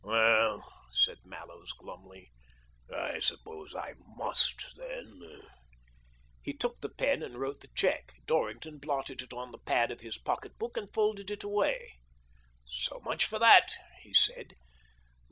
[0.03, 2.31] Well," said Mallows glumly,"
[2.91, 5.43] I suppose I must, then."
[6.41, 8.11] He took the pen and wrote the cheque.
[8.25, 11.99] Dorrington blotted it on the pad of his pocket book and folded it away."
[12.87, 13.69] So much for that!"
[14.01, 14.55] he said.